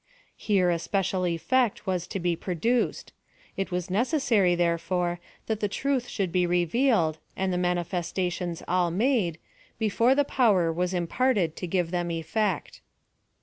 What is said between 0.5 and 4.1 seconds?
a special effect was to be produced; it was